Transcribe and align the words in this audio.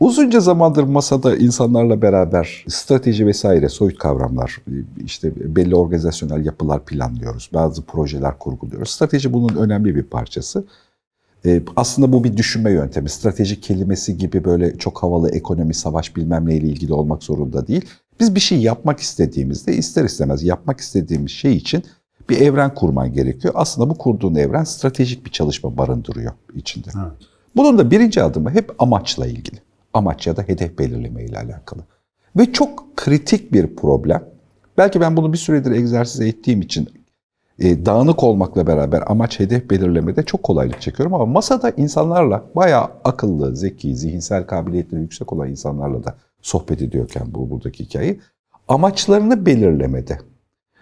Uzunca 0.00 0.40
zamandır 0.40 0.82
masada 0.82 1.36
insanlarla 1.36 2.02
beraber 2.02 2.64
strateji 2.68 3.26
vesaire 3.26 3.68
soyut 3.68 3.98
kavramlar, 3.98 4.56
işte 5.04 5.32
belli 5.56 5.74
organizasyonel 5.74 6.44
yapılar 6.44 6.84
planlıyoruz. 6.84 7.50
Bazı 7.54 7.82
projeler 7.82 8.38
kurguluyoruz. 8.38 8.90
Strateji 8.90 9.32
bunun 9.32 9.56
önemli 9.56 9.96
bir 9.96 10.02
parçası. 10.02 10.64
Ee, 11.46 11.62
aslında 11.76 12.12
bu 12.12 12.24
bir 12.24 12.36
düşünme 12.36 12.72
yöntemi. 12.72 13.08
Strateji 13.08 13.60
kelimesi 13.60 14.18
gibi 14.18 14.44
böyle 14.44 14.78
çok 14.78 15.02
havalı 15.02 15.30
ekonomi, 15.30 15.74
savaş 15.74 16.16
bilmem 16.16 16.46
neyle 16.48 16.66
ilgili 16.66 16.92
olmak 16.92 17.22
zorunda 17.22 17.66
değil. 17.66 17.84
Biz 18.20 18.34
bir 18.34 18.40
şey 18.40 18.60
yapmak 18.60 19.00
istediğimizde 19.00 19.76
ister 19.76 20.04
istemez 20.04 20.42
yapmak 20.42 20.80
istediğimiz 20.80 21.30
şey 21.30 21.56
için 21.56 21.84
bir 22.28 22.40
evren 22.40 22.74
kurman 22.74 23.12
gerekiyor. 23.12 23.54
Aslında 23.56 23.90
bu 23.90 23.94
kurduğun 23.94 24.34
evren 24.34 24.64
stratejik 24.64 25.26
bir 25.26 25.30
çalışma 25.30 25.78
barındırıyor 25.78 26.32
içinde. 26.54 26.88
Evet. 26.96 27.12
Bunun 27.56 27.78
da 27.78 27.90
birinci 27.90 28.22
adımı 28.22 28.50
hep 28.50 28.74
amaçla 28.78 29.26
ilgili. 29.26 29.69
Amaç 29.94 30.26
ya 30.26 30.36
da 30.36 30.42
hedef 30.42 30.78
belirleme 30.78 31.24
ile 31.24 31.38
alakalı. 31.38 31.82
Ve 32.36 32.52
çok 32.52 32.96
kritik 32.96 33.52
bir 33.52 33.76
problem. 33.76 34.24
Belki 34.78 35.00
ben 35.00 35.16
bunu 35.16 35.32
bir 35.32 35.38
süredir 35.38 35.70
egzersiz 35.70 36.20
ettiğim 36.20 36.60
için 36.60 36.88
e, 37.58 37.86
dağınık 37.86 38.24
olmakla 38.24 38.66
beraber 38.66 39.02
amaç 39.06 39.40
hedef 39.40 39.70
belirlemede 39.70 40.22
çok 40.22 40.42
kolaylık 40.42 40.80
çekiyorum 40.80 41.14
ama 41.14 41.26
masada 41.26 41.70
insanlarla 41.70 42.44
bayağı 42.56 42.90
akıllı, 43.04 43.56
zeki, 43.56 43.96
zihinsel 43.96 44.46
kabiliyetleri 44.46 45.00
yüksek 45.00 45.32
olan 45.32 45.48
insanlarla 45.48 46.04
da 46.04 46.16
sohbet 46.42 46.82
ediyorken 46.82 47.22
bu 47.26 47.50
buradaki 47.50 47.84
hikayeyi 47.84 48.20
amaçlarını 48.68 49.46
belirlemede 49.46 50.18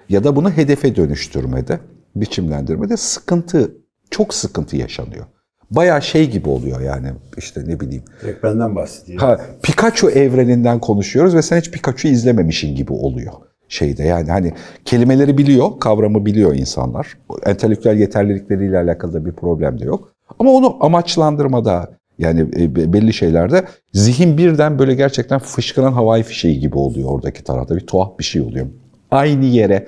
ya 0.08 0.24
da 0.24 0.36
bunu 0.36 0.50
hedefe 0.50 0.96
dönüştürmede, 0.96 1.80
biçimlendirmede 2.16 2.96
sıkıntı, 2.96 3.76
çok 4.10 4.34
sıkıntı 4.34 4.76
yaşanıyor. 4.76 5.26
Baya 5.70 6.00
şey 6.00 6.30
gibi 6.30 6.48
oluyor 6.48 6.80
yani 6.80 7.08
işte 7.36 7.60
ne 7.66 7.80
bileyim. 7.80 8.02
Direkt 8.22 8.44
benden 8.44 8.76
bahsediyor. 8.76 9.20
Ha, 9.20 9.40
Pikachu 9.62 10.10
evreninden 10.10 10.78
konuşuyoruz 10.78 11.34
ve 11.34 11.42
sen 11.42 11.60
hiç 11.60 11.70
Pikachu 11.70 12.08
izlememişin 12.08 12.76
gibi 12.76 12.92
oluyor 12.92 13.32
şeyde. 13.68 14.02
Yani 14.02 14.30
hani 14.30 14.52
kelimeleri 14.84 15.38
biliyor, 15.38 15.80
kavramı 15.80 16.26
biliyor 16.26 16.54
insanlar. 16.54 17.18
Entelektüel 17.46 17.98
yeterlilikleriyle 17.98 18.78
alakalı 18.78 19.12
da 19.12 19.26
bir 19.26 19.32
problem 19.32 19.80
de 19.80 19.84
yok. 19.84 20.12
Ama 20.38 20.50
onu 20.50 20.76
amaçlandırmada 20.80 21.90
yani 22.18 22.40
e, 22.40 22.92
belli 22.92 23.12
şeylerde 23.12 23.64
zihin 23.92 24.38
birden 24.38 24.78
böyle 24.78 24.94
gerçekten 24.94 25.38
fışkıran 25.38 25.92
havai 25.92 26.22
fişeği 26.22 26.60
gibi 26.60 26.76
oluyor 26.76 27.08
oradaki 27.10 27.44
tarafta. 27.44 27.76
Bir 27.76 27.86
tuhaf 27.86 28.18
bir 28.18 28.24
şey 28.24 28.42
oluyor. 28.42 28.66
Aynı 29.10 29.44
yere 29.44 29.86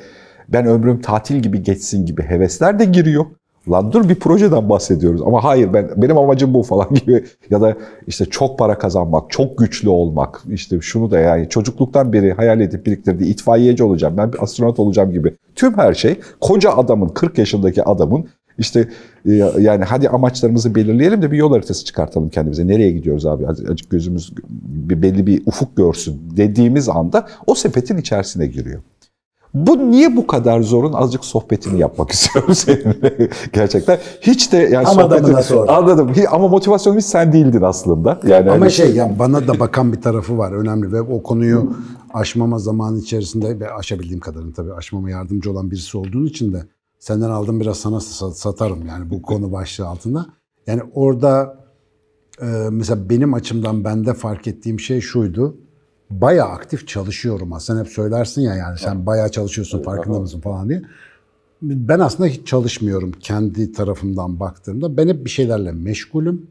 ben 0.49 0.67
ömrüm 0.67 1.01
tatil 1.01 1.37
gibi 1.37 1.63
geçsin 1.63 2.07
gibi 2.07 2.23
hevesler 2.23 2.79
de 2.79 2.85
giriyor. 2.85 3.27
Lan 3.69 3.93
dur 3.93 4.09
bir 4.09 4.15
projeden 4.15 4.69
bahsediyoruz 4.69 5.23
ama 5.23 5.45
hayır 5.45 5.73
ben 5.73 5.91
benim 5.97 6.19
amacım 6.19 6.55
bu 6.55 6.63
falan 6.63 6.89
gibi 6.95 7.25
ya 7.51 7.61
da 7.61 7.77
işte 8.07 8.25
çok 8.25 8.59
para 8.59 8.79
kazanmak, 8.79 9.31
çok 9.31 9.59
güçlü 9.59 9.89
olmak, 9.89 10.43
işte 10.51 10.81
şunu 10.81 11.11
da 11.11 11.19
yani 11.19 11.49
çocukluktan 11.49 12.13
beri 12.13 12.33
hayal 12.33 12.61
edip 12.61 12.87
biriktirdiği 12.87 13.31
itfaiyeci 13.31 13.85
olacağım, 13.85 14.17
ben 14.17 14.33
bir 14.33 14.43
astronot 14.43 14.79
olacağım 14.79 15.13
gibi 15.13 15.35
tüm 15.55 15.79
her 15.79 15.95
şey 15.95 16.21
koca 16.41 16.71
adamın 16.71 17.09
40 17.09 17.39
yaşındaki 17.39 17.85
adamın 17.85 18.29
işte 18.59 18.89
e, 19.27 19.33
yani 19.59 19.85
hadi 19.85 20.09
amaçlarımızı 20.09 20.75
belirleyelim 20.75 21.23
de 21.23 21.31
bir 21.31 21.37
yol 21.37 21.53
haritası 21.53 21.85
çıkartalım 21.85 22.29
kendimize. 22.29 22.67
Nereye 22.67 22.91
gidiyoruz 22.91 23.27
abi? 23.27 23.47
Azıcık 23.49 23.91
gözümüz 23.91 24.33
belli 24.91 25.27
bir 25.27 25.43
ufuk 25.47 25.77
görsün 25.77 26.21
dediğimiz 26.37 26.89
anda 26.89 27.27
o 27.47 27.55
sepetin 27.55 27.97
içerisine 27.97 28.47
giriyor. 28.47 28.83
Bu 29.55 29.91
niye 29.91 30.17
bu 30.17 30.27
kadar 30.27 30.61
zorun? 30.61 30.93
Azıcık 30.93 31.25
sohbetini 31.25 31.81
yapmak 31.81 32.11
istiyorum 32.13 32.55
seninle. 32.55 33.29
Gerçekten. 33.53 33.99
Hiç 34.21 34.53
de 34.53 34.57
yani 34.57 34.89
Ama 34.89 35.03
sohbetini 35.03 35.43
sonra. 35.43 35.73
anladım. 35.73 36.13
Ama 36.31 36.49
motivasyonum 36.49 36.99
hiç 36.99 37.07
sen 37.07 37.33
değildin 37.33 37.63
aslında. 37.63 38.21
Yani 38.27 38.51
Ama 38.51 38.61
hani... 38.61 38.71
şey 38.71 38.95
yani 38.95 39.19
bana 39.19 39.49
da 39.49 39.61
bakan 39.61 39.93
bir 39.93 40.01
tarafı 40.01 40.39
var 40.39 40.53
önemli 40.53 40.93
ve 40.93 41.01
o 41.01 41.23
konuyu 41.23 41.73
aşmama 42.15 42.59
zaman 42.59 42.97
içerisinde 42.97 43.61
ve 43.61 43.73
aşabildiğim 43.73 44.21
kadarını 44.21 44.53
tabii 44.53 44.73
aşmama 44.73 45.11
yardımcı 45.11 45.51
olan 45.51 45.71
birisi 45.71 45.99
olduğun 45.99 46.27
için 46.27 46.53
de 46.53 46.67
senden 46.99 47.31
aldım 47.31 47.61
biraz 47.61 47.77
sana 47.77 48.01
satarım 48.01 48.87
yani 48.87 49.11
bu 49.11 49.23
konu 49.23 49.53
başlığı 49.53 49.87
altında. 49.87 50.27
Yani 50.67 50.83
orada 50.95 51.61
mesela 52.71 53.11
benim 53.11 53.35
açımdan 53.35 53.85
bende 53.85 54.15
fark 54.15 54.49
ettiğim 54.49 54.81
şey 54.81 55.01
şuydu 55.01 55.57
bayağı 56.11 56.49
aktif 56.49 56.89
çalışıyorum 56.89 57.53
aslında. 57.53 57.81
Hep 57.81 57.89
söylersin 57.89 58.43
ya 58.43 58.55
yani 58.55 58.79
sen 58.79 59.07
bayağı 59.07 59.31
çalışıyorsun 59.31 59.83
farkında 59.83 60.21
mısın 60.21 60.41
falan 60.41 60.69
diye. 60.69 60.83
Ben 61.63 61.99
aslında 61.99 62.29
hiç 62.29 62.47
çalışmıyorum 62.47 63.13
kendi 63.21 63.73
tarafımdan 63.73 64.41
baktığımda. 64.41 64.97
Ben 64.97 65.09
hep 65.09 65.25
bir 65.25 65.31
şeylerle 65.31 65.73
meşgulüm. 65.73 66.47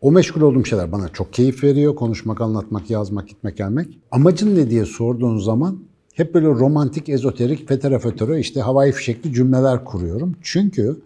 O 0.00 0.12
meşgul 0.12 0.40
olduğum 0.40 0.64
şeyler 0.64 0.92
bana 0.92 1.08
çok 1.08 1.32
keyif 1.32 1.64
veriyor. 1.64 1.96
Konuşmak, 1.96 2.40
anlatmak, 2.40 2.90
yazmak, 2.90 3.28
gitmek, 3.28 3.56
gelmek. 3.56 3.98
Amacın 4.10 4.56
ne 4.56 4.70
diye 4.70 4.84
sorduğun 4.84 5.38
zaman 5.38 5.78
hep 6.14 6.34
böyle 6.34 6.46
romantik, 6.46 7.08
ezoterik, 7.08 7.68
fetere 7.68 7.98
fötere 7.98 8.40
işte 8.40 8.60
havai 8.60 8.92
fişekli 8.92 9.32
cümleler 9.32 9.84
kuruyorum. 9.84 10.36
Çünkü 10.42 11.00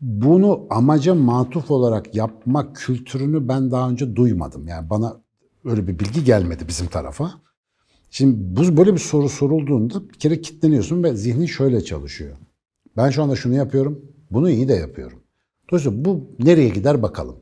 bunu 0.00 0.66
amaca 0.70 1.14
matuf 1.14 1.70
olarak 1.70 2.14
yapmak 2.14 2.76
kültürünü 2.76 3.48
ben 3.48 3.70
daha 3.70 3.90
önce 3.90 4.16
duymadım. 4.16 4.68
Yani 4.68 4.90
bana 4.90 5.23
Öyle 5.64 5.86
bir 5.86 5.98
bilgi 5.98 6.24
gelmedi 6.24 6.64
bizim 6.68 6.86
tarafa. 6.86 7.30
Şimdi 8.10 8.56
bu 8.56 8.76
böyle 8.76 8.92
bir 8.92 8.98
soru 8.98 9.28
sorulduğunda 9.28 10.08
bir 10.08 10.18
kere 10.18 10.40
kitleniyorsun 10.40 11.02
ve 11.02 11.16
zihnin 11.16 11.46
şöyle 11.46 11.84
çalışıyor. 11.84 12.36
Ben 12.96 13.10
şu 13.10 13.22
anda 13.22 13.36
şunu 13.36 13.54
yapıyorum, 13.54 14.04
bunu 14.30 14.50
iyi 14.50 14.68
de 14.68 14.74
yapıyorum. 14.74 15.18
Dolayısıyla 15.70 16.04
bu 16.04 16.30
nereye 16.38 16.68
gider 16.68 17.02
bakalım. 17.02 17.36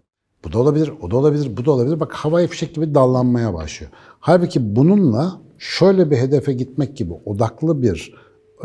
Bu 0.44 0.52
da 0.52 0.58
olabilir, 0.58 0.92
o 1.02 1.10
da 1.10 1.16
olabilir, 1.16 1.56
bu 1.56 1.64
da 1.64 1.70
olabilir. 1.70 2.00
Bak 2.00 2.12
havai 2.12 2.46
fişek 2.46 2.74
gibi 2.74 2.94
dallanmaya 2.94 3.54
başlıyor. 3.54 3.92
Halbuki 4.20 4.76
bununla 4.76 5.40
şöyle 5.58 6.10
bir 6.10 6.16
hedefe 6.16 6.52
gitmek 6.52 6.96
gibi 6.96 7.12
odaklı 7.12 7.82
bir, 7.82 8.14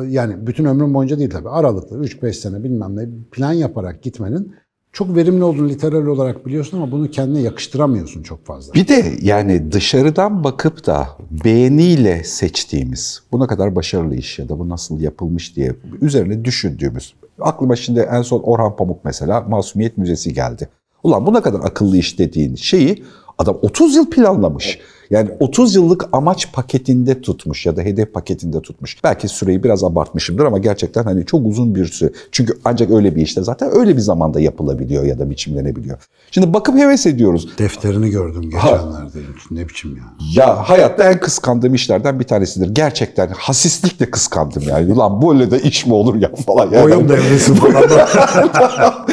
yani 0.08 0.48
bütün 0.48 0.66
ömrüm 0.66 0.94
boyunca 0.94 1.20
değil 1.20 1.30
tabii, 1.30 1.50
aralıklı 1.50 1.98
3-5 1.98 2.34
sene 2.34 2.64
bilmem 2.64 2.96
ne 2.96 3.10
plan 3.32 3.54
yaparak 3.54 4.04
gitmenin 4.04 4.56
çok 4.98 5.16
verimli 5.16 5.44
olduğunu 5.44 5.70
literal 5.70 6.06
olarak 6.06 6.46
biliyorsun 6.46 6.78
ama 6.78 6.92
bunu 6.92 7.12
kendine 7.12 7.42
yakıştıramıyorsun 7.42 8.24
çok 8.24 8.46
fazla. 8.46 8.74
Bir 8.74 8.88
de 8.88 9.14
yani 9.22 9.72
dışarıdan 9.72 10.44
bakıp 10.44 10.86
da 10.86 11.08
beğeniyle 11.44 12.24
seçtiğimiz 12.24 13.22
buna 13.32 13.48
kadar 13.48 13.76
başarılı 13.76 14.16
iş 14.16 14.40
ya 14.40 14.50
da 14.50 14.60
bu 14.60 14.70
nasıl 14.70 15.00
yapılmış 15.00 15.56
diye 15.56 15.76
üzerine 16.02 16.46
düşündüğümüz. 16.46 17.14
Aklıma 17.40 17.76
şimdi 17.76 18.00
en 18.00 18.22
son 18.22 18.40
Orhan 18.40 18.76
Pamuk 18.76 19.06
mesela 19.06 19.42
Masumiyet 19.42 19.98
Müzesi 19.98 20.34
geldi. 20.34 20.70
Ulan 21.04 21.26
bu 21.26 21.34
ne 21.34 21.42
kadar 21.42 21.60
akıllı 21.60 21.98
iş 21.98 22.20
dediğin 22.20 22.56
şeyi 22.56 23.04
adam 23.38 23.58
30 23.62 23.96
yıl 23.96 24.10
planlamış. 24.10 24.68
Evet. 24.68 24.97
Yani 25.10 25.30
30 25.40 25.76
yıllık 25.76 26.06
amaç 26.12 26.54
paketinde 26.54 27.22
tutmuş 27.22 27.66
ya 27.66 27.78
da 27.78 27.82
hedef 27.82 28.14
paketinde 28.14 28.62
tutmuş. 28.62 29.04
Belki 29.04 29.28
süreyi 29.28 29.64
biraz 29.64 29.84
abartmışımdır 29.84 30.46
ama 30.46 30.58
gerçekten 30.58 31.04
hani 31.04 31.26
çok 31.26 31.46
uzun 31.46 31.76
bir 31.76 31.86
süre. 31.86 32.12
Çünkü 32.32 32.60
ancak 32.66 32.92
öyle 32.92 33.16
bir 33.16 33.22
işte 33.22 33.44
zaten 33.44 33.78
öyle 33.78 33.96
bir 33.96 34.02
zamanda 34.02 34.40
yapılabiliyor 34.40 35.04
ya 35.04 35.20
da 35.20 35.30
biçimlenebiliyor. 35.30 35.98
Şimdi 36.32 36.54
bakıp 36.54 36.76
heves 36.76 37.06
ediyoruz. 37.06 37.58
Defterini 37.58 38.10
gördüm 38.10 38.42
geçenlerde. 38.42 39.18
Ne 39.52 39.70
biçim 39.70 39.98
ya? 39.98 40.04
Ya 40.36 40.70
hayatta 40.70 41.12
en 41.12 41.20
kıskandığım 41.20 41.74
işlerden 41.74 42.20
bir 42.20 42.26
tanesidir. 42.26 42.70
Gerçekten 42.76 43.28
hasislikle 43.28 44.12
kıskandım 44.12 44.64
yani. 44.68 44.94
Ulan 44.94 45.22
böyle 45.22 45.52
de 45.52 45.60
iş 45.60 45.86
mi 45.86 45.94
olur 45.94 46.16
ya 46.16 46.32
falan. 46.46 46.72
Yani. 46.72 46.86
Oyun 46.86 47.10
devresi 47.10 47.54
falan. 47.54 47.84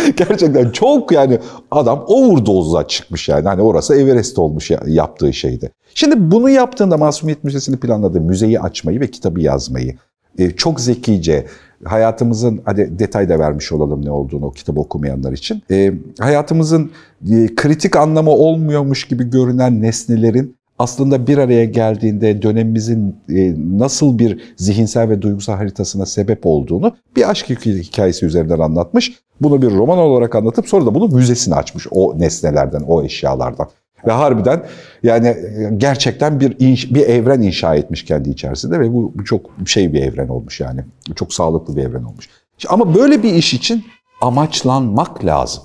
gerçekten 0.17 0.71
çok 0.71 1.13
yani 1.13 1.39
adam 1.71 2.05
overdose'la 2.07 2.89
çıkmış 2.89 3.29
yani. 3.29 3.49
Hani 3.49 3.63
orası 3.63 3.95
Everest 3.95 4.39
olmuş 4.39 4.71
ya, 4.71 4.81
yaptığı 4.87 5.33
şeyde. 5.33 5.71
Şimdi 5.95 6.31
bunu 6.31 6.51
yaptığında 6.51 6.97
Masumiyet 6.97 7.45
Müzesi'ni 7.45 7.77
planladı. 7.77 8.21
Müzeyi 8.21 8.61
açmayı 8.61 9.01
ve 9.01 9.11
kitabı 9.11 9.41
yazmayı. 9.41 9.95
E, 10.39 10.51
çok 10.51 10.81
zekice, 10.81 11.47
hayatımızın, 11.85 12.61
hadi 12.65 12.99
detay 12.99 13.29
da 13.29 13.39
vermiş 13.39 13.73
olalım 13.73 14.05
ne 14.05 14.11
olduğunu 14.11 14.47
o 14.47 14.53
kitabı 14.53 14.81
okumayanlar 14.81 15.33
için. 15.33 15.63
E, 15.71 15.93
hayatımızın 16.19 16.91
e, 17.31 17.55
kritik 17.55 17.97
anlamı 17.97 18.31
olmuyormuş 18.31 19.05
gibi 19.05 19.31
görünen 19.31 19.83
nesnelerin 19.83 20.57
aslında 20.79 21.27
bir 21.27 21.39
araya 21.39 21.65
geldiğinde 21.65 22.43
dönemimizin 22.43 23.17
e, 23.29 23.55
nasıl 23.79 24.19
bir 24.19 24.55
zihinsel 24.57 25.09
ve 25.09 25.23
duygusal 25.23 25.57
haritasına 25.57 26.07
sebep 26.07 26.47
olduğunu 26.47 26.97
bir 27.17 27.31
aşk 27.31 27.51
hikayesi 27.51 28.27
üzerinden 28.27 28.59
anlatmış. 28.59 29.19
Bunu 29.41 29.63
bir 29.63 29.71
roman 29.71 29.99
olarak 29.99 30.35
anlatıp 30.35 30.69
sonra 30.69 30.87
da 30.87 30.95
bunu 30.95 31.09
müzesini 31.09 31.55
açmış 31.55 31.87
o 31.91 32.19
nesnelerden, 32.19 32.83
o 32.87 33.03
eşyalardan. 33.03 33.69
Ve 34.07 34.13
harbiden 34.13 34.63
yani 35.03 35.37
gerçekten 35.77 36.41
bir 36.41 36.57
inş, 36.59 36.95
bir 36.95 37.09
evren 37.09 37.43
inşa 37.43 37.75
etmiş 37.75 38.05
kendi 38.05 38.31
içerisinde 38.31 38.81
ve 38.81 38.93
bu, 38.93 39.13
bu 39.15 39.25
çok 39.25 39.51
şey 39.67 39.93
bir 39.93 40.03
evren 40.03 40.29
olmuş 40.29 40.61
yani. 40.61 40.81
Çok 41.17 41.35
sağlıklı 41.35 41.77
bir 41.77 41.83
evren 41.83 42.05
olmuş. 42.05 42.29
Ama 42.69 42.95
böyle 42.95 43.23
bir 43.23 43.35
iş 43.35 43.55
için 43.55 43.85
amaçlanmak 44.21 45.25
lazım. 45.25 45.63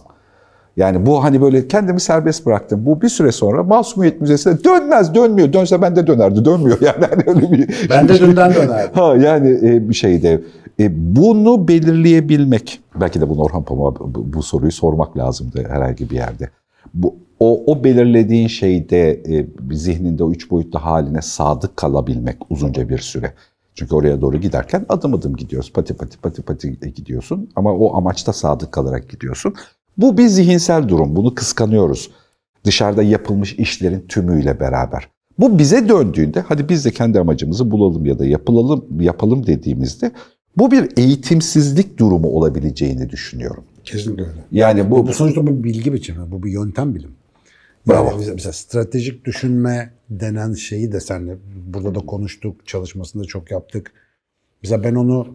Yani 0.78 1.06
bu 1.06 1.24
hani 1.24 1.42
böyle 1.42 1.68
kendimi 1.68 2.02
serbest 2.02 2.46
bıraktım. 2.46 2.86
Bu 2.86 3.02
bir 3.02 3.10
süre 3.10 3.32
sonra 3.32 3.64
Masumiyet 3.64 4.22
Müzesi'ne 4.22 4.64
dönmez, 4.64 5.16
dönmüyor. 5.16 5.54
Dönse 5.54 5.82
ben 5.82 5.96
de 5.96 6.08
dönerdi, 6.08 6.46
dönmüyor 6.46 6.78
yani. 6.82 7.06
Hani 7.10 7.24
öyle 7.28 7.52
bir, 7.52 7.90
ben 7.90 8.08
de 8.10 8.20
dünden 8.20 8.54
dönerdim. 8.54 8.94
Ha 8.94 9.16
yani 9.16 9.50
e, 9.50 9.90
bir 9.90 9.94
şeyde. 9.94 10.42
E, 10.80 11.16
bunu 11.16 11.68
belirleyebilmek, 11.68 12.80
belki 13.02 13.22
de 13.22 13.30
bunu 13.30 13.42
Orhan 13.42 13.64
Pamuk'a 13.64 14.04
bu 14.16 14.44
soruyu 14.44 14.72
sormak 14.72 15.18
lazımdı 15.18 15.64
herhangi 15.70 16.10
bir 16.10 16.16
yerde. 16.16 16.50
Bu 16.94 17.16
o, 17.40 17.64
o 17.72 17.84
belirlediğin 17.84 18.48
şeyde 18.48 19.10
e, 19.10 19.48
zihninde 19.72 20.24
o 20.24 20.32
üç 20.32 20.52
boyutlu 20.52 20.80
haline 20.80 21.22
sadık 21.22 21.78
kalabilmek 21.78 22.38
uzunca 22.50 22.90
bir 22.90 22.98
süre. 22.98 23.34
Çünkü 23.76 23.96
oraya 23.96 24.22
doğru 24.22 24.38
giderken 24.38 24.86
adım 24.90 25.14
adım 25.14 25.36
gidiyoruz. 25.36 25.74
Pati 25.74 25.94
pati 25.94 26.18
pati 26.18 26.42
pati 26.42 26.94
gidiyorsun 26.96 27.50
ama 27.56 27.74
o 27.74 27.98
amaçta 27.98 28.34
sadık 28.34 28.72
kalarak 28.72 29.10
gidiyorsun. 29.10 29.54
Bu 29.98 30.18
bir 30.18 30.28
zihinsel 30.28 30.88
durum. 30.88 31.16
Bunu 31.16 31.36
kıskanıyoruz. 31.36 32.12
Dışarıda 32.64 33.04
yapılmış 33.04 33.54
işlerin 33.54 34.06
tümüyle 34.08 34.60
beraber. 34.60 35.08
Bu 35.40 35.60
bize 35.60 35.90
döndüğünde 35.90 36.42
hadi 36.42 36.70
biz 36.70 36.86
de 36.86 36.92
kendi 36.92 37.20
amacımızı 37.20 37.72
bulalım 37.72 38.06
ya 38.06 38.20
da 38.20 38.26
yapılalım 38.26 39.02
yapalım 39.02 39.48
dediğimizde 39.48 40.12
bu 40.58 40.72
bir 40.72 40.90
eğitimsizlik 40.98 41.98
durumu 41.98 42.28
olabileceğini 42.28 43.10
düşünüyorum. 43.10 43.64
Kesinlikle 43.84 44.24
öyle. 44.24 44.44
Yani 44.52 44.92
bu, 44.92 45.08
Bu 45.08 45.14
sonuçta 45.14 45.48
bu 45.48 45.58
bir 45.58 45.64
bilgi 45.64 45.94
biçimi, 45.94 46.32
bu 46.32 46.44
bir 46.44 46.52
yöntem 46.52 46.96
bilim. 46.96 47.12
Bravo. 47.90 48.12
Yani 48.12 48.32
mesela, 48.34 48.54
stratejik 48.54 49.26
düşünme 49.26 49.94
denen 50.10 50.54
şeyi 50.54 50.92
de 50.92 51.00
senle 51.00 51.38
burada 51.66 51.96
da 51.96 52.00
konuştuk, 52.00 52.68
çalışmasında 52.68 53.24
çok 53.24 53.52
yaptık. 53.52 53.92
Mesela 54.64 54.84
ben 54.84 54.96
onu 54.96 55.28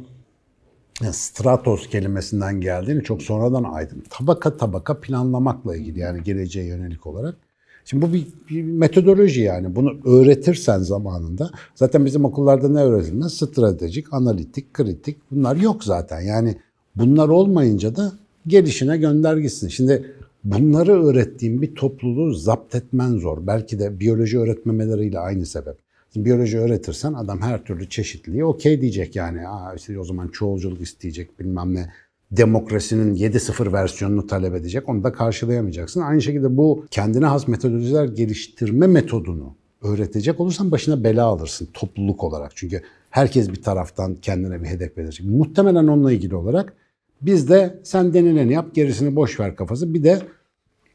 yani 1.02 1.14
stratos 1.14 1.88
kelimesinden 1.88 2.60
geldiğini 2.60 3.02
çok 3.02 3.22
sonradan 3.22 3.64
aydım. 3.64 4.02
Tabaka 4.10 4.56
tabaka 4.56 5.00
planlamakla 5.00 5.76
ilgili 5.76 5.98
yani 5.98 6.22
geleceğe 6.22 6.66
yönelik 6.66 7.06
olarak. 7.06 7.36
Şimdi 7.84 8.06
bu 8.06 8.12
bir, 8.12 8.26
bir 8.50 8.62
metodoloji 8.62 9.40
yani. 9.40 9.76
Bunu 9.76 9.92
öğretirsen 10.04 10.78
zamanında 10.78 11.50
zaten 11.74 12.06
bizim 12.06 12.24
okullarda 12.24 12.68
ne 12.68 12.80
öğretilmez? 12.80 13.34
Stratejik, 13.34 14.12
analitik, 14.12 14.74
kritik 14.74 15.16
bunlar 15.30 15.56
yok 15.56 15.84
zaten. 15.84 16.20
Yani 16.20 16.56
bunlar 16.96 17.28
olmayınca 17.28 17.96
da 17.96 18.12
gelişine 18.46 18.96
gönder 18.98 19.36
gitsin. 19.36 19.68
Şimdi 19.68 20.14
bunları 20.44 21.06
öğrettiğim 21.06 21.62
bir 21.62 21.74
topluluğu 21.74 22.34
zapt 22.34 22.74
etmen 22.74 23.10
zor. 23.16 23.46
Belki 23.46 23.78
de 23.78 24.00
biyoloji 24.00 24.38
öğretmemeleriyle 24.38 25.18
aynı 25.18 25.46
sebep. 25.46 25.76
Şimdi 26.12 26.26
biyoloji 26.26 26.58
öğretirsen 26.58 27.12
adam 27.12 27.40
her 27.40 27.64
türlü 27.64 27.88
çeşitliliği 27.88 28.44
okey 28.44 28.80
diyecek 28.80 29.16
yani. 29.16 29.48
Aa 29.48 29.74
işte 29.74 29.98
o 29.98 30.04
zaman 30.04 30.28
çoğulculuk 30.28 30.80
isteyecek 30.80 31.40
bilmem 31.40 31.74
ne. 31.74 31.92
Demokrasinin 32.30 33.16
7.0 33.16 33.72
versiyonunu 33.72 34.26
talep 34.26 34.54
edecek. 34.54 34.88
Onu 34.88 35.04
da 35.04 35.12
karşılayamayacaksın. 35.12 36.00
Aynı 36.00 36.22
şekilde 36.22 36.56
bu 36.56 36.86
kendine 36.90 37.26
has 37.26 37.48
metodolojiler 37.48 38.04
geliştirme 38.04 38.86
metodunu 38.86 39.56
öğretecek 39.82 40.40
olursan 40.40 40.70
başına 40.70 41.04
bela 41.04 41.24
alırsın 41.24 41.68
topluluk 41.74 42.24
olarak. 42.24 42.52
Çünkü 42.54 42.82
herkes 43.10 43.48
bir 43.48 43.62
taraftan 43.62 44.14
kendine 44.14 44.62
bir 44.62 44.66
hedef 44.66 44.96
belirleyecek. 44.96 45.26
Muhtemelen 45.26 45.86
onunla 45.86 46.12
ilgili 46.12 46.34
olarak 46.34 46.72
biz 47.22 47.48
de 47.48 47.80
sen 47.82 48.14
denileni 48.14 48.52
yap 48.52 48.74
gerisini 48.74 49.16
boş 49.16 49.40
ver 49.40 49.56
kafası. 49.56 49.94
Bir 49.94 50.04
de 50.04 50.18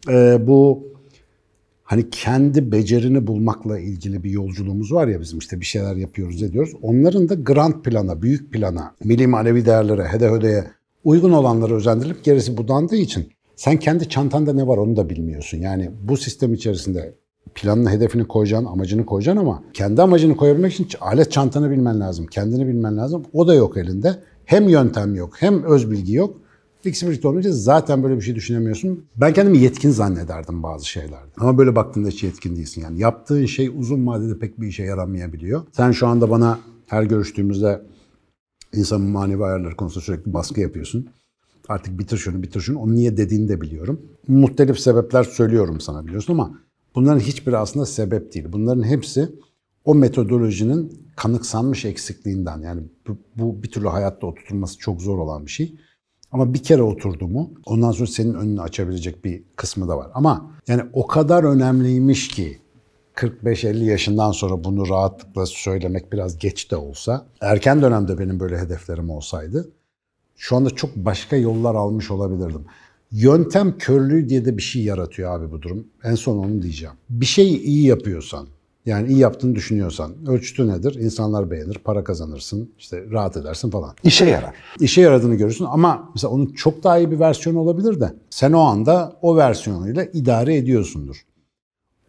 e, 0.10 0.48
bu 0.48 0.90
hani 1.84 2.10
kendi 2.10 2.72
becerini 2.72 3.28
bulmakla 3.28 3.80
ilgili 3.80 4.24
bir 4.24 4.30
yolculuğumuz 4.30 4.94
var 4.94 5.08
ya 5.08 5.22
bizim 5.22 5.40
işte 5.40 5.60
bir 5.60 5.66
şeyler 5.66 5.96
yapıyoruz 5.96 6.44
ediyoruz. 6.44 6.74
Onların 6.82 7.30
da 7.30 7.34
grand 7.34 7.84
plana, 7.84 8.22
büyük 8.22 8.54
plana, 8.54 8.96
milli 9.04 9.28
manevi 9.28 9.66
değerlere, 9.66 10.04
hede 10.04 10.30
hödeye 10.30 10.64
uygun 11.04 11.32
olanları 11.32 11.76
özendirilip 11.76 12.24
gerisi 12.24 12.58
budandığı 12.58 12.96
için 12.96 13.28
sen 13.56 13.78
kendi 13.78 14.10
çantanda 14.10 14.54
ne 14.54 14.68
var 14.68 14.78
onu 14.78 14.96
da 14.96 15.10
bilmiyorsun. 15.10 15.58
Yani 15.58 15.92
bu 16.04 16.18
sistem 16.18 16.54
içerisinde 16.54 17.14
planını, 17.56 17.90
hedefini 17.90 18.28
koyacaksın, 18.28 18.66
amacını 18.66 19.06
koyacaksın 19.06 19.42
ama 19.42 19.64
kendi 19.74 20.02
amacını 20.02 20.38
koyabilmek 20.38 20.74
için 20.74 20.88
alet 21.02 21.32
çantanı 21.32 21.72
bilmen 21.72 22.00
lazım, 22.00 22.28
kendini 22.28 22.68
bilmen 22.68 22.98
lazım. 22.98 23.24
O 23.34 23.48
da 23.48 23.54
yok 23.54 23.78
elinde. 23.78 24.16
Hem 24.50 24.70
yöntem 24.70 25.16
yok, 25.16 25.34
hem 25.40 25.64
öz 25.64 25.92
bilgi 25.92 26.14
yok. 26.14 26.38
İkisi 26.86 27.08
birlikte 27.08 27.28
olunca 27.28 27.52
zaten 27.52 28.04
böyle 28.04 28.16
bir 28.16 28.22
şey 28.22 28.36
düşünemiyorsun. 28.36 29.06
Ben 29.16 29.34
kendimi 29.34 29.58
yetkin 29.58 29.90
zannederdim 29.90 30.64
bazı 30.64 30.88
şeylerde. 30.88 31.32
Ama 31.38 31.58
böyle 31.58 31.76
baktığında 31.76 32.08
hiç 32.08 32.24
yetkin 32.24 32.56
değilsin. 32.56 32.82
Yani 32.82 33.00
yaptığın 33.00 33.46
şey 33.46 33.68
uzun 33.68 34.08
vadede 34.08 34.40
pek 34.40 34.62
bir 34.62 34.68
işe 34.68 34.84
yaramayabiliyor. 34.84 35.62
Sen 35.72 35.92
şu 35.92 36.08
anda 36.08 36.30
bana 36.30 36.60
her 36.88 37.04
görüştüğümüzde 37.04 37.82
insanın 38.74 39.10
manevi 39.10 39.44
ayarları 39.44 39.76
konusunda 39.76 40.06
sürekli 40.06 40.34
baskı 40.34 40.62
yapıyorsun. 40.62 41.10
Artık 41.68 42.00
bitir 42.00 42.18
şunu, 42.18 42.44
bitir 42.44 42.62
şunu. 42.62 42.80
Onu 42.80 42.96
niye 42.96 43.18
dediğini 43.18 43.50
de 43.50 43.62
biliyorum. 43.62 44.02
Muhtelif 44.28 44.80
sebepler 44.80 45.24
söylüyorum 45.24 45.80
sana 45.80 46.06
biliyorsun 46.06 46.34
ama 46.34 46.60
bunların 46.96 47.20
hiçbiri 47.20 47.58
aslında 47.58 47.86
sebep 47.86 48.34
değil. 48.34 48.46
Bunların 48.50 48.84
hepsi 48.84 49.30
o 49.90 49.96
metodolojinin 49.96 51.10
kanıksanmış 51.16 51.86
eksikliğinden. 51.86 52.62
Yani 52.62 52.82
bu, 53.08 53.18
bu 53.36 53.64
bir 53.64 53.72
türlü 53.72 53.88
hayatta 53.88 54.28
oturtulması 54.28 54.78
çok 54.78 55.02
zor 55.02 55.18
olan 55.18 55.46
bir 55.46 55.52
şey. 55.52 55.76
Ama 56.32 56.54
bir 56.54 56.64
kere 56.64 56.82
oturdu 56.82 57.28
mu 57.28 57.52
ondan 57.66 57.92
sonra 57.92 58.10
senin 58.10 58.34
önünü 58.34 58.62
açabilecek 58.62 59.26
bir 59.26 59.44
kısmı 59.56 59.88
da 59.88 59.98
var. 59.98 60.08
Ama 60.14 60.52
yani 60.68 60.82
o 60.94 61.08
kadar 61.08 61.44
önemliymiş 61.44 62.28
ki 62.28 62.60
45-50 63.16 63.84
yaşından 63.84 64.32
sonra 64.32 64.64
bunu 64.64 64.90
rahatlıkla 64.90 65.46
söylemek 65.46 66.14
biraz 66.14 66.38
geç 66.38 66.72
de 66.72 66.76
olsa, 66.76 67.26
erken 67.42 67.82
dönemde 67.82 68.20
benim 68.20 68.40
böyle 68.40 68.58
hedeflerim 68.58 69.10
olsaydı, 69.10 69.70
şu 70.36 70.56
anda 70.56 70.70
çok 70.70 70.96
başka 70.96 71.36
yollar 71.36 71.76
almış 71.76 72.12
olabilirdim. 72.12 72.66
Yöntem 73.12 73.78
körlüğü 73.78 74.30
diye 74.30 74.46
de 74.46 74.58
bir 74.58 74.62
şey 74.62 74.84
yaratıyor 74.84 75.40
abi 75.40 75.52
bu 75.52 75.62
durum. 75.62 75.88
En 76.04 76.16
son 76.16 76.38
onu 76.38 76.62
diyeceğim. 76.62 76.96
Bir 77.10 77.26
şeyi 77.26 77.62
iyi 77.62 77.86
yapıyorsan, 77.86 78.48
yani 78.86 79.10
iyi 79.10 79.18
yaptığını 79.18 79.56
düşünüyorsan, 79.56 80.12
ölçütü 80.28 80.68
nedir? 80.68 80.96
İnsanlar 80.96 81.52
beğenir, 81.52 81.74
para 81.74 82.04
kazanırsın, 82.04 82.72
işte 82.80 83.06
rahat 83.12 83.38
edersin 83.38 83.70
falan. 83.70 83.96
işe 84.04 84.26
yarar. 84.26 84.56
İşe 84.80 85.02
yaradığını 85.02 85.36
görürsün 85.36 85.66
ama 85.66 86.10
mesela 86.16 86.32
onun 86.32 86.46
çok 86.46 86.84
daha 86.84 86.98
iyi 86.98 87.12
bir 87.12 87.20
versiyonu 87.20 87.60
olabilir 87.60 88.00
de 88.00 88.14
sen 88.30 88.52
o 88.52 88.60
anda 88.60 89.20
o 89.22 89.38
versiyonuyla 89.38 90.04
idare 90.04 90.56
ediyorsundur. 90.56 91.26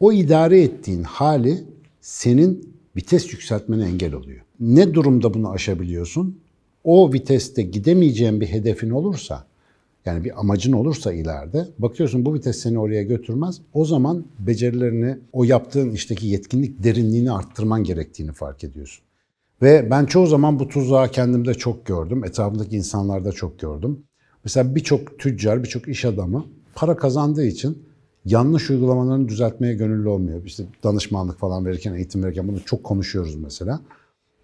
O 0.00 0.12
idare 0.12 0.62
ettiğin 0.62 1.02
hali 1.02 1.64
senin 2.00 2.74
vites 2.96 3.32
yükseltmene 3.32 3.84
engel 3.84 4.14
oluyor. 4.14 4.40
Ne 4.60 4.94
durumda 4.94 5.34
bunu 5.34 5.50
aşabiliyorsun? 5.50 6.40
O 6.84 7.12
viteste 7.12 7.62
gidemeyeceğin 7.62 8.40
bir 8.40 8.46
hedefin 8.46 8.90
olursa, 8.90 9.46
yani 10.06 10.24
bir 10.24 10.40
amacın 10.40 10.72
olursa 10.72 11.12
ileride, 11.12 11.68
bakıyorsun 11.78 12.24
bu 12.24 12.34
vites 12.34 12.62
seni 12.62 12.78
oraya 12.78 13.02
götürmez. 13.02 13.60
O 13.72 13.84
zaman 13.84 14.24
becerilerini, 14.38 15.18
o 15.32 15.44
yaptığın 15.44 15.90
işteki 15.90 16.26
yetkinlik 16.26 16.84
derinliğini 16.84 17.32
arttırman 17.32 17.84
gerektiğini 17.84 18.32
fark 18.32 18.64
ediyorsun. 18.64 19.04
Ve 19.62 19.90
ben 19.90 20.06
çoğu 20.06 20.26
zaman 20.26 20.58
bu 20.58 20.68
tuzağı 20.68 21.10
kendimde 21.10 21.54
çok 21.54 21.86
gördüm, 21.86 22.24
etrafımdaki 22.24 22.76
insanlarda 22.76 23.32
çok 23.32 23.58
gördüm. 23.58 24.02
Mesela 24.44 24.74
birçok 24.74 25.18
tüccar, 25.18 25.62
birçok 25.62 25.88
iş 25.88 26.04
adamı 26.04 26.44
para 26.74 26.96
kazandığı 26.96 27.44
için 27.44 27.78
yanlış 28.24 28.70
uygulamalarını 28.70 29.28
düzeltmeye 29.28 29.74
gönüllü 29.74 30.08
olmuyor. 30.08 30.44
İşte 30.44 30.64
danışmanlık 30.84 31.38
falan 31.38 31.66
verirken, 31.66 31.94
eğitim 31.94 32.24
verirken 32.24 32.48
bunu 32.48 32.60
çok 32.64 32.84
konuşuyoruz 32.84 33.34
mesela. 33.34 33.80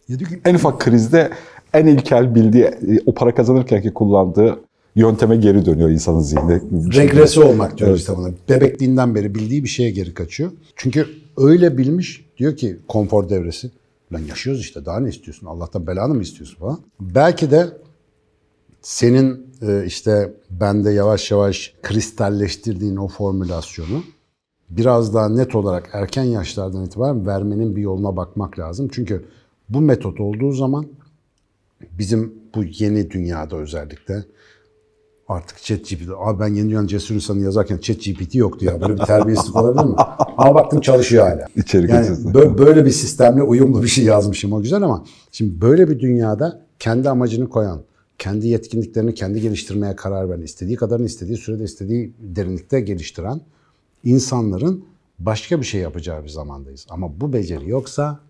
Ki, 0.06 0.40
En 0.44 0.54
ufak 0.54 0.80
krizde 0.80 1.30
en 1.72 1.86
ilkel 1.86 2.34
bildiği, 2.34 2.64
e, 2.64 3.00
o 3.06 3.14
para 3.14 3.34
kazanırkenki 3.34 3.94
kullandığı 3.94 4.58
yönteme 4.96 5.36
geri 5.36 5.66
dönüyor 5.66 5.90
insanın 5.90 6.20
zihni. 6.20 6.60
regresi 6.94 7.40
olmak 7.40 7.78
diyoruz 7.78 8.00
işte 8.00 8.16
buna. 8.16 8.30
Bebekliğinden 8.48 9.14
beri 9.14 9.34
bildiği 9.34 9.64
bir 9.64 9.68
şeye 9.68 9.90
geri 9.90 10.14
kaçıyor. 10.14 10.52
Çünkü 10.76 11.06
öyle 11.36 11.78
bilmiş 11.78 12.26
diyor 12.36 12.56
ki 12.56 12.78
konfor 12.88 13.28
devresi. 13.28 13.70
Lan 14.12 14.18
yaşıyoruz 14.18 14.60
işte 14.62 14.84
daha 14.84 15.00
ne 15.00 15.08
istiyorsun? 15.08 15.46
Allah'tan 15.46 15.86
belanı 15.86 16.14
mı 16.14 16.22
istiyorsun 16.22 16.58
falan. 16.58 16.80
Belki 17.00 17.50
de 17.50 17.66
senin 18.82 19.46
e, 19.62 19.84
işte 19.86 20.32
bende 20.50 20.90
yavaş 20.90 21.30
yavaş 21.30 21.74
kristalleştirdiğin 21.82 22.96
o 22.96 23.08
formülasyonu 23.08 24.02
biraz 24.70 25.14
daha 25.14 25.28
net 25.28 25.54
olarak 25.54 25.88
erken 25.92 26.24
yaşlardan 26.24 26.84
itibaren 26.84 27.26
vermenin 27.26 27.76
bir 27.76 27.82
yoluna 27.82 28.16
bakmak 28.16 28.58
lazım. 28.58 28.88
Çünkü 28.92 29.24
bu 29.68 29.80
metot 29.80 30.20
olduğu 30.20 30.52
zaman 30.52 30.86
bizim 31.98 32.34
bu 32.54 32.64
yeni 32.64 33.10
dünyada 33.10 33.56
özellikle 33.56 34.24
artık 35.28 35.62
ChatGPT, 35.62 36.08
abi 36.18 36.40
ben 36.40 36.54
yeni 36.54 36.68
dünyanın 36.68 36.86
cesur 36.86 37.14
insanı 37.14 37.42
yazarken 37.42 37.78
ChatGPT 37.78 38.34
yoktu 38.34 38.64
ya. 38.64 38.80
Böyle 38.80 38.94
bir 38.94 39.04
terbiyesizlik 39.04 39.56
olabilir 39.56 39.84
mi? 39.84 39.94
Ama 40.36 40.54
baktım 40.54 40.80
çalışıyor 40.80 41.28
hala. 41.28 41.46
İçerik 41.56 41.90
yani 41.90 42.06
bö- 42.06 42.58
böyle 42.58 42.84
bir 42.84 42.90
sistemle 42.90 43.42
uyumlu 43.42 43.82
bir 43.82 43.88
şey 43.88 44.04
yazmışım 44.04 44.52
o 44.52 44.62
güzel 44.62 44.82
ama 44.82 45.04
şimdi 45.32 45.60
böyle 45.60 45.90
bir 45.90 46.00
dünyada 46.00 46.60
kendi 46.78 47.10
amacını 47.10 47.48
koyan, 47.48 47.80
kendi 48.18 48.48
yetkinliklerini 48.48 49.14
kendi 49.14 49.40
geliştirmeye 49.40 49.96
karar 49.96 50.30
veren, 50.30 50.42
istediği 50.42 50.76
kadarını 50.76 51.06
istediği 51.06 51.36
sürede 51.36 51.64
istediği 51.64 52.12
derinlikte 52.18 52.80
geliştiren 52.80 53.40
insanların 54.04 54.84
başka 55.18 55.60
bir 55.60 55.66
şey 55.66 55.80
yapacağı 55.80 56.24
bir 56.24 56.28
zamandayız. 56.28 56.86
Ama 56.90 57.20
bu 57.20 57.32
beceri 57.32 57.70
yoksa 57.70 58.20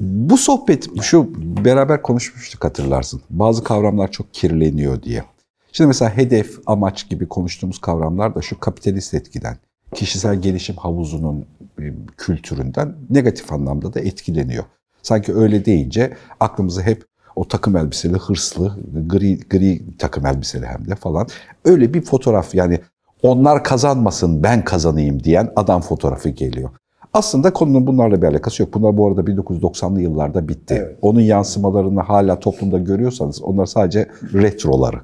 Bu 0.00 0.36
sohbet 0.36 1.02
şu 1.02 1.28
beraber 1.64 2.02
konuşmuştuk 2.02 2.64
hatırlarsın. 2.64 3.20
Bazı 3.30 3.64
kavramlar 3.64 4.10
çok 4.10 4.34
kirleniyor 4.34 5.02
diye. 5.02 5.24
Şimdi 5.72 5.88
mesela 5.88 6.16
hedef, 6.16 6.58
amaç 6.66 7.08
gibi 7.08 7.28
konuştuğumuz 7.28 7.78
kavramlar 7.78 8.34
da 8.34 8.42
şu 8.42 8.60
kapitalist 8.60 9.14
etkiden, 9.14 9.56
kişisel 9.94 10.42
gelişim 10.42 10.76
havuzunun 10.76 11.46
e, 11.80 11.82
kültüründen 12.16 12.94
negatif 13.10 13.52
anlamda 13.52 13.94
da 13.94 14.00
etkileniyor. 14.00 14.64
Sanki 15.02 15.34
öyle 15.34 15.64
deyince 15.64 16.16
aklımıza 16.40 16.82
hep 16.82 17.04
o 17.36 17.48
takım 17.48 17.76
elbiseli, 17.76 18.16
hırslı, 18.16 18.78
gri, 19.06 19.38
gri 19.38 19.96
takım 19.98 20.26
elbiseli 20.26 20.66
hem 20.66 20.88
de 20.90 20.94
falan. 20.94 21.26
Öyle 21.64 21.94
bir 21.94 22.02
fotoğraf 22.02 22.54
yani 22.54 22.80
onlar 23.22 23.64
kazanmasın 23.64 24.42
ben 24.42 24.64
kazanayım 24.64 25.24
diyen 25.24 25.52
adam 25.56 25.80
fotoğrafı 25.80 26.28
geliyor. 26.28 26.70
Aslında 27.12 27.52
konunun 27.52 27.86
bunlarla 27.86 28.22
bir 28.22 28.26
alakası 28.26 28.62
yok. 28.62 28.74
Bunlar 28.74 28.96
bu 28.96 29.08
arada 29.08 29.20
1990'lı 29.20 30.00
yıllarda 30.00 30.48
bitti. 30.48 30.74
Evet. 30.78 30.98
Onun 31.02 31.20
yansımalarını 31.20 32.00
hala 32.00 32.40
toplumda 32.40 32.78
görüyorsanız 32.78 33.42
onlar 33.42 33.66
sadece 33.66 34.08
retroları 34.32 35.00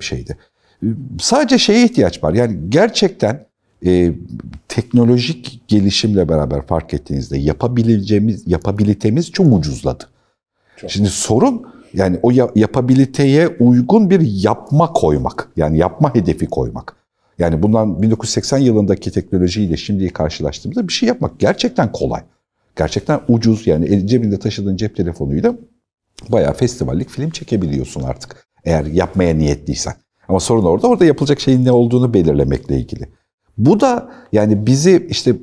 şeydi. 0.00 0.36
E, 0.82 0.86
Sadece 1.20 1.58
şeye 1.58 1.84
ihtiyaç 1.84 2.24
var. 2.24 2.34
Yani 2.34 2.58
gerçekten 2.68 3.46
e, 3.86 4.12
teknolojik 4.68 5.60
gelişimle 5.68 6.28
beraber 6.28 6.66
fark 6.66 6.94
ettiğinizde 6.94 7.38
yapabileceğimiz, 7.38 8.42
yapabilitemiz 8.46 9.32
çok 9.32 9.52
ucuzladı. 9.58 10.04
Şimdi 10.88 11.08
sorun 11.08 11.66
yani 11.94 12.18
o 12.22 12.30
ya- 12.30 12.50
yapabiliteye 12.54 13.48
uygun 13.48 14.10
bir 14.10 14.20
yapma 14.20 14.92
koymak. 14.92 15.48
Yani 15.56 15.78
yapma 15.78 16.14
hedefi 16.14 16.46
koymak. 16.46 16.96
Yani 17.38 17.62
bundan 17.62 18.02
1980 18.02 18.58
yılındaki 18.58 19.10
teknolojiyle 19.10 19.76
şimdiyi 19.76 20.10
karşılaştığımızda 20.10 20.88
bir 20.88 20.92
şey 20.92 21.06
yapmak 21.06 21.40
gerçekten 21.40 21.92
kolay. 21.92 22.22
Gerçekten 22.76 23.20
ucuz 23.28 23.66
yani 23.66 24.06
cebinde 24.06 24.38
taşıdığın 24.38 24.76
cep 24.76 24.96
telefonuyla 24.96 25.54
bayağı 26.28 26.54
festivallik 26.54 27.08
film 27.10 27.30
çekebiliyorsun 27.30 28.02
artık. 28.02 28.46
Eğer 28.64 28.84
yapmaya 28.84 29.34
niyetliysen. 29.34 29.94
Ama 30.28 30.40
sorun 30.40 30.64
orada. 30.64 30.88
Orada 30.88 31.04
yapılacak 31.04 31.40
şeyin 31.40 31.64
ne 31.64 31.72
olduğunu 31.72 32.14
belirlemekle 32.14 32.78
ilgili. 32.78 33.08
Bu 33.58 33.80
da 33.80 34.10
yani 34.32 34.66
bizi 34.66 35.06
işte 35.10 35.34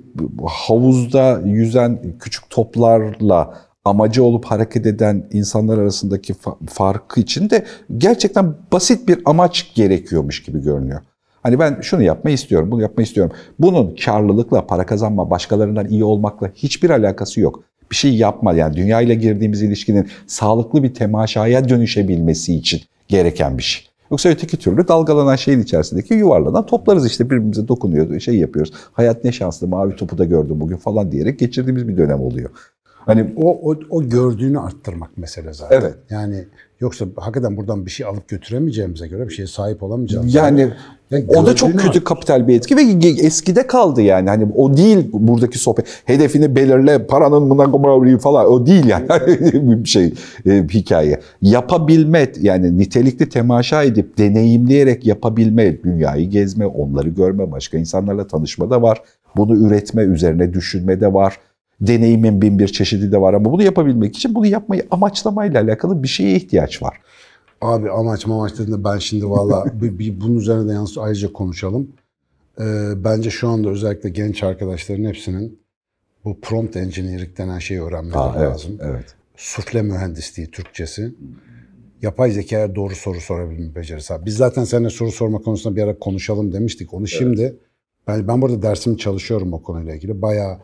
havuzda 0.46 1.42
yüzen 1.46 2.00
küçük 2.20 2.50
toplarla 2.50 3.54
amacı 3.86 4.24
olup 4.24 4.46
hareket 4.46 4.86
eden 4.86 5.28
insanlar 5.32 5.78
arasındaki 5.78 6.34
fa- 6.34 6.68
farkı 6.68 7.20
için 7.20 7.50
de 7.50 7.66
gerçekten 7.98 8.54
basit 8.72 9.08
bir 9.08 9.20
amaç 9.26 9.72
gerekiyormuş 9.76 10.44
gibi 10.44 10.64
görünüyor. 10.64 11.02
Hani 11.44 11.60
ben 11.60 11.78
şunu 11.82 12.04
yapmayı 12.04 12.34
istiyorum, 12.34 12.72
bunu 12.72 12.82
yapmayı 12.82 13.06
istiyorum. 13.06 13.36
Bunun 13.60 13.96
karlılıkla, 14.06 14.68
para 14.68 14.86
kazanma, 14.86 15.30
başkalarından 15.30 15.88
iyi 15.88 16.04
olmakla 16.04 16.52
hiçbir 16.56 16.90
alakası 16.90 17.40
yok. 17.40 17.64
Bir 17.92 17.96
şey 17.96 18.16
yapma 18.16 18.54
yani 18.54 18.76
dünya 18.76 19.02
ile 19.02 19.16
girdiğimiz 19.16 19.62
ilişkinin 19.62 20.08
sağlıklı 20.28 20.84
bir 20.84 20.94
temaşaya 20.94 21.70
dönüşebilmesi 21.70 22.56
için 22.56 22.82
gereken 23.08 23.58
bir 23.58 23.64
şey. 23.64 23.88
Yoksa 24.12 24.30
öteki 24.30 24.58
türlü 24.58 24.88
dalgalanan 24.88 25.36
şeyin 25.36 25.60
içerisindeki 25.60 26.14
yuvarlanan 26.14 26.66
toplarız 26.66 27.08
işte 27.08 27.26
birbirimize 27.26 27.68
dokunuyor, 27.68 28.20
şey 28.20 28.36
yapıyoruz. 28.36 28.74
Hayat 28.94 29.24
ne 29.24 29.32
şanslı, 29.32 29.68
mavi 29.68 29.96
topu 29.96 30.18
da 30.18 30.26
gördüm 30.26 30.60
bugün 30.60 30.78
falan 30.78 31.12
diyerek 31.12 31.40
geçirdiğimiz 31.40 31.88
bir 31.88 31.98
dönem 31.98 32.22
oluyor. 32.22 32.50
Hani 32.86 33.34
O, 33.36 33.72
o, 33.72 33.76
o 33.90 34.04
gördüğünü 34.04 34.60
arttırmak 34.60 35.18
mesele 35.18 35.54
zaten. 35.54 35.82
Evet. 35.82 35.96
Yani 36.10 36.48
yoksa 36.80 37.06
hakikaten 37.16 37.58
buradan 37.58 37.86
bir 37.86 37.92
şey 37.92 38.06
alıp 38.06 38.28
götüremeyeceğimize 38.28 39.08
göre 39.08 39.28
bir 39.28 39.34
şeye 39.34 39.48
sahip 39.48 39.84
olamayacağız. 39.84 40.36
yani 40.36 40.74
Yani 41.12 41.26
o 41.28 41.46
da 41.46 41.56
çok 41.56 41.80
kötü 41.80 42.04
kapital 42.04 42.48
bir 42.48 42.56
etki 42.56 42.78
ve 42.78 42.82
eskide 43.10 43.68
kaldı 43.68 44.02
yani. 44.02 44.30
Hani 44.30 44.52
o 44.56 44.78
değil 44.78 45.10
buradaki 45.14 45.60
sohbet. 45.60 45.86
Hedefini 46.06 46.56
belirle, 46.56 47.08
paranın 47.08 47.50
buna 47.50 48.18
falan 48.18 48.52
o 48.52 48.66
değil 48.66 48.86
yani 48.86 49.08
bir 49.84 49.90
şey 49.90 50.14
e, 50.46 50.64
hikaye. 50.74 51.20
Yapabilme 51.42 52.28
yani 52.42 52.80
nitelikli 52.80 53.30
temaşa 53.30 53.84
edip 53.84 54.18
deneyimleyerek 54.18 55.06
yapabilme, 55.06 55.84
dünyayı 55.84 56.30
gezme, 56.30 56.66
onları 56.66 57.10
görme, 57.10 57.52
başka 57.52 57.78
insanlarla 57.78 58.28
tanışma 58.28 58.70
da 58.70 58.82
var. 58.82 59.02
Bunu 59.38 59.68
üretme, 59.68 60.02
üzerine 60.02 60.54
düşünme 60.54 61.02
de 61.02 61.14
var. 61.14 61.38
Deneyimin 61.82 62.42
bin 62.42 62.60
bir 62.60 62.68
çeşidi 62.68 63.12
de 63.12 63.22
var 63.22 63.34
ama 63.34 63.52
bunu 63.52 63.64
yapabilmek 63.64 64.16
için 64.16 64.36
bunu 64.36 64.46
yapmayı 64.46 64.88
amaçlamayla 64.92 65.62
alakalı 65.62 66.04
bir 66.04 66.08
şeye 66.08 66.36
ihtiyaç 66.36 66.82
var. 66.84 66.98
Abi 67.62 67.92
amaç 67.92 68.26
mamaç 68.26 68.54
dediğinde 68.54 68.84
ben 68.84 68.98
şimdi 68.98 69.30
valla 69.30 69.66
bir, 69.82 70.00
bir 70.00 70.22
bunun 70.22 70.38
üzerine 70.38 70.70
de 70.70 70.74
yalnız 70.74 70.98
ayrıca 70.98 71.34
konuşalım. 71.34 71.92
Ee, 72.60 72.64
bence 73.04 73.30
şu 73.30 73.48
anda 73.48 73.70
özellikle 73.70 74.10
genç 74.10 74.44
arkadaşların 74.44 75.04
hepsinin 75.06 75.60
bu 76.26 76.40
prompt 76.42 76.76
engineering 76.76 77.38
denen 77.38 77.60
şeyi 77.60 77.82
öğrenmeleri 77.82 78.20
Aa, 78.20 78.34
evet, 78.38 78.50
lazım. 78.52 78.78
evet. 78.82 79.16
Sufle 79.36 79.82
mühendisliği 79.82 80.52
Türkçesi. 80.52 81.16
Yapay 82.02 82.32
zekaya 82.32 82.76
doğru 82.76 82.96
soru 82.96 83.22
sorabilme 83.22 83.76
becerisi. 83.76 84.14
Abi 84.14 84.26
Biz 84.26 84.38
zaten 84.38 84.64
seninle 84.64 84.90
soru 84.90 85.12
sorma 85.12 85.38
konusunda 85.38 85.76
bir 85.76 85.84
ara 85.84 86.00
konuşalım 86.00 86.54
demiştik. 86.54 86.94
Onu 86.94 87.08
şimdi 87.08 87.56
ben 88.08 88.28
ben 88.28 88.42
burada 88.42 88.62
dersimi 88.62 88.98
çalışıyorum 88.98 89.54
o 89.54 89.64
konuyla 89.64 89.96
ilgili. 89.96 90.22
Bayağı 90.22 90.58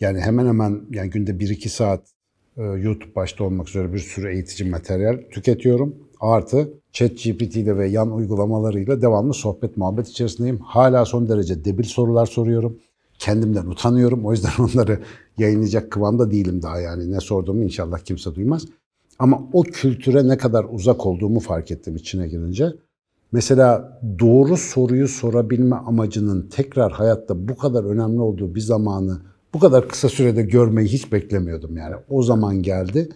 yani 0.00 0.20
hemen 0.20 0.46
hemen 0.46 0.80
yani 0.90 1.10
günde 1.10 1.30
1-2 1.30 1.68
saat 1.68 2.00
e, 2.56 2.62
YouTube 2.62 3.14
başta 3.14 3.44
olmak 3.44 3.68
üzere 3.68 3.92
bir 3.92 3.98
sürü 3.98 4.32
eğitici 4.32 4.70
materyal 4.70 5.18
tüketiyorum. 5.30 5.96
Artı 6.20 6.68
ChatGPT 6.92 7.56
ile 7.56 7.76
ve 7.76 7.88
yan 7.88 8.12
uygulamalarıyla 8.12 9.02
devamlı 9.02 9.34
sohbet 9.34 9.76
muhabbet 9.76 10.08
içerisindeyim. 10.08 10.58
Hala 10.58 11.04
son 11.04 11.28
derece 11.28 11.64
debil 11.64 11.84
sorular 11.84 12.26
soruyorum. 12.26 12.78
Kendimden 13.18 13.66
utanıyorum. 13.66 14.26
O 14.26 14.32
yüzden 14.32 14.50
onları 14.58 15.00
yayınlayacak 15.38 15.90
kıvamda 15.90 16.30
değilim 16.30 16.62
daha 16.62 16.80
yani. 16.80 17.12
Ne 17.12 17.20
sorduğumu 17.20 17.62
inşallah 17.62 17.98
kimse 17.98 18.34
duymaz. 18.34 18.66
Ama 19.18 19.48
o 19.52 19.62
kültüre 19.62 20.28
ne 20.28 20.38
kadar 20.38 20.66
uzak 20.70 21.06
olduğumu 21.06 21.40
fark 21.40 21.70
ettim 21.70 21.96
içine 21.96 22.28
girince. 22.28 22.72
Mesela 23.32 24.00
doğru 24.18 24.56
soruyu 24.56 25.08
sorabilme 25.08 25.76
amacının 25.76 26.48
tekrar 26.48 26.92
hayatta 26.92 27.48
bu 27.48 27.56
kadar 27.56 27.84
önemli 27.84 28.20
olduğu 28.20 28.54
bir 28.54 28.60
zamanı 28.60 29.20
bu 29.54 29.58
kadar 29.58 29.88
kısa 29.88 30.08
sürede 30.08 30.42
görmeyi 30.42 30.88
hiç 30.88 31.12
beklemiyordum 31.12 31.76
yani. 31.76 31.94
O 32.08 32.22
zaman 32.22 32.62
geldi. 32.62 33.08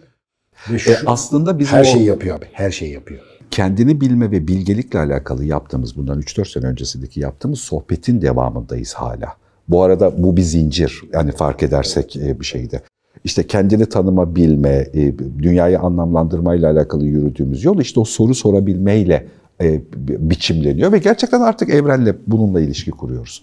Ve 0.71 0.79
şu, 0.79 0.91
E, 0.93 0.97
aslında 1.07 1.59
bizim 1.59 1.77
her 1.79 1.85
şeyi 1.85 2.05
yapıyor 2.05 2.39
abi. 2.39 2.45
Her 2.53 2.71
şeyi 2.71 2.93
yapıyor. 2.93 3.21
kendini 3.51 4.01
bilme 4.01 4.31
ve 4.31 4.49
bilgelikle 4.49 4.99
alakalı 4.99 5.45
yaptığımız 5.45 5.97
bundan 5.97 6.21
3-4 6.21 6.53
sene 6.53 6.67
öncesindeki 6.67 7.21
yaptığımız 7.21 7.59
sohbetin 7.61 8.23
devamındayız 8.23 8.95
hala. 8.95 9.29
Bu 9.69 9.83
arada 9.83 10.23
bu 10.23 10.37
bir 10.37 10.43
zincir 10.43 11.03
yani 11.13 11.33
fark 11.33 11.63
edersek 11.63 12.17
e, 12.17 12.41
bir 12.41 12.45
şeyde. 12.45 12.81
İşte 13.25 13.47
kendini 13.47 13.87
tanıma, 13.87 14.37
bilme, 14.37 14.87
e, 14.95 15.15
dünyayı 15.19 15.81
anlamlandırmayla 15.81 16.71
alakalı 16.71 17.07
yürüdüğümüz 17.07 17.65
yol 17.65 17.81
işte 17.81 18.01
o 18.01 18.05
soru 18.05 18.35
sorabilmeyle 18.35 19.27
e, 19.61 19.81
bi- 19.97 20.31
biçimleniyor 20.31 20.93
ve 20.93 20.99
gerçekten 20.99 21.41
artık 21.41 21.71
evrenle 21.71 22.15
bununla 22.27 22.61
ilişki 22.61 22.91
kuruyoruz. 22.91 23.43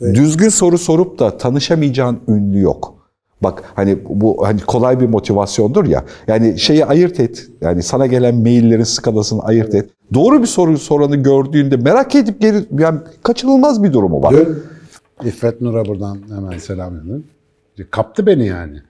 Düzgün 0.00 0.48
soru 0.48 0.78
sorup 0.78 1.18
da 1.18 1.36
tanışamayacağın 1.36 2.18
ünlü 2.28 2.60
yok. 2.60 2.94
Bak 3.42 3.62
hani 3.74 3.98
bu 4.08 4.46
hani 4.46 4.60
kolay 4.60 5.00
bir 5.00 5.06
motivasyondur 5.06 5.84
ya. 5.84 6.04
Yani 6.26 6.58
şeyi 6.58 6.84
ayırt 6.86 7.20
et. 7.20 7.48
Yani 7.60 7.82
sana 7.82 8.06
gelen 8.06 8.34
maillerin 8.34 8.82
skalasını 8.82 9.42
ayırt 9.42 9.74
et. 9.74 9.90
Doğru 10.14 10.42
bir 10.42 10.46
soru 10.46 10.78
soranı 10.78 11.16
gördüğünde 11.16 11.76
merak 11.76 12.14
edip 12.14 12.40
geri 12.40 12.64
yani 12.78 13.00
kaçınılmaz 13.22 13.82
bir 13.82 13.92
durumu 13.92 14.22
var. 14.22 14.34
Dün 14.36 14.58
İffet 15.24 15.60
Nur'a 15.60 15.84
buradan 15.84 16.18
hemen 16.28 16.58
selam 16.58 16.96
ederim. 16.96 17.24
Kaptı 17.90 18.26
beni 18.26 18.46
yani. 18.46 18.82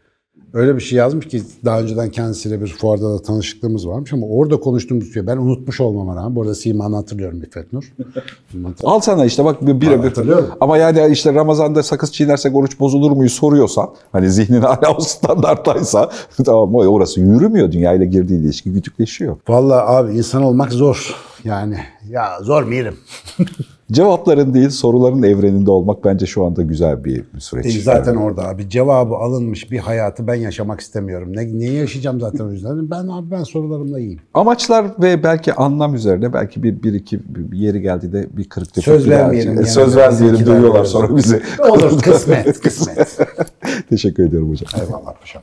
Öyle 0.57 0.77
bir 0.77 0.81
şey 0.81 0.99
yazmış 0.99 1.29
ki 1.29 1.43
daha 1.65 1.81
önceden 1.81 2.11
kendisiyle 2.11 2.61
bir 2.61 2.67
fuarda 2.67 3.15
da 3.15 3.23
tanışıklığımız 3.23 3.89
varmış 3.89 4.13
ama 4.13 4.27
orada 4.27 4.61
konuştuğumuz 4.61 5.15
şey 5.15 5.27
ben 5.27 5.37
unutmuş 5.37 5.81
olmama 5.81 6.17
rağmen. 6.17 6.37
Bu 6.37 6.43
arada 6.43 6.55
Siman'ı 6.55 6.97
hatırlıyorum 6.97 7.43
İffet 7.43 7.73
Nur. 7.73 7.95
Al 8.85 9.01
sana 9.01 9.25
işte 9.25 9.45
bak 9.45 9.67
bir 9.67 9.87
hatırlıyorum. 9.87 10.51
Ama 10.61 10.79
yani 10.79 11.13
işte 11.13 11.35
Ramazan'da 11.35 11.83
sakız 11.83 12.13
çiğnersek 12.13 12.57
oruç 12.57 12.81
bozulur 12.81 13.11
muyu 13.11 13.31
soruyorsan 13.31 13.89
hani 14.13 14.31
zihnin 14.31 14.61
hala 14.61 14.97
o 14.97 15.01
standarttaysa 15.01 16.11
tamam 16.45 16.75
orası 16.75 17.21
yürümüyor. 17.21 17.73
Dünyayla 17.73 18.07
girdiği 18.07 18.41
ilişki 18.41 18.73
güdükleşiyor. 18.73 19.37
Vallahi 19.49 19.81
abi 19.81 20.17
insan 20.17 20.43
olmak 20.43 20.73
zor. 20.73 21.17
Yani 21.45 21.77
ya 22.09 22.39
zor 22.43 22.63
mu 22.63 22.75
yerim? 22.75 22.97
Cevapların 23.93 24.55
değil 24.55 24.71
soruların 24.71 25.23
evreninde 25.23 25.71
olmak 25.71 26.05
bence 26.05 26.27
şu 26.27 26.45
anda 26.45 26.63
güzel 26.63 27.05
bir 27.05 27.25
süreç. 27.39 27.77
E, 27.77 27.81
zaten 27.81 28.15
orada 28.15 28.49
abi 28.49 28.69
cevabı 28.69 29.15
alınmış 29.15 29.71
bir 29.71 29.79
hayatı 29.79 30.27
ben 30.27 30.35
yaşamak 30.35 30.81
istemiyorum. 30.81 31.37
Ne, 31.37 31.59
neyi 31.59 31.73
yaşayacağım 31.73 32.21
zaten 32.21 32.45
o 32.45 32.53
yüzden? 32.53 32.91
Ben 32.91 33.09
abi 33.09 33.31
ben 33.31 33.43
sorularımla 33.43 34.01
iyiyim. 34.01 34.21
Amaçlar 34.35 34.87
ve 35.03 35.23
belki 35.23 35.53
anlam 35.53 35.95
üzerine 35.95 36.33
belki 36.33 36.63
bir, 36.63 36.83
bir 36.83 36.93
iki 36.93 37.21
bir 37.29 37.59
yeri 37.59 37.81
geldi 37.81 38.13
de 38.13 38.29
bir 38.37 38.49
kırık 38.49 38.75
tefek 38.75 38.85
Söz 38.85 39.07
bir 39.07 39.11
vermeyelim 39.11 39.55
yani. 39.55 39.67
Söz 39.67 39.97
vermeyelim 39.97 40.47
duyuyorlar 40.47 40.85
sonra 40.85 41.17
bizi. 41.17 41.43
Olur 41.71 42.01
kısmet 42.01 42.61
kısmet. 42.63 43.19
Teşekkür 43.91 44.29
ediyorum 44.29 44.51
hocam. 44.51 44.83
Eyvallah 44.83 45.15
paşam. 45.21 45.43